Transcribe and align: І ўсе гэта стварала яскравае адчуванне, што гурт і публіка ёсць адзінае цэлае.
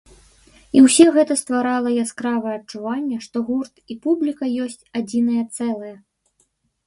І 0.77 0.81
ўсе 0.85 1.05
гэта 1.15 1.33
стварала 1.41 1.89
яскравае 2.03 2.55
адчуванне, 2.59 3.17
што 3.25 3.37
гурт 3.49 3.75
і 3.95 3.97
публіка 4.05 4.45
ёсць 4.65 4.87
адзінае 5.01 5.43
цэлае. 5.55 5.95